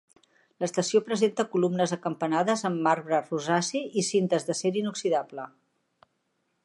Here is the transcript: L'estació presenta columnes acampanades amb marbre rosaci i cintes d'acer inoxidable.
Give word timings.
L'estació 0.63 1.01
presenta 1.09 1.45
columnes 1.51 1.93
acampanades 1.97 2.65
amb 2.69 2.81
marbre 2.87 3.19
rosaci 3.27 3.83
i 4.03 4.05
cintes 4.09 4.49
d'acer 4.49 4.73
inoxidable. 4.83 5.47